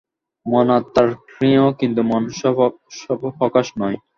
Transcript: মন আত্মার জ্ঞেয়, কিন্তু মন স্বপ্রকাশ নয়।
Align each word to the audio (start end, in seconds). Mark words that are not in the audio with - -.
মন 0.45 0.67
আত্মার 0.77 1.07
জ্ঞেয়, 1.31 1.65
কিন্তু 1.79 2.01
মন 2.11 2.23
স্বপ্রকাশ 2.99 3.67
নয়। 3.81 3.97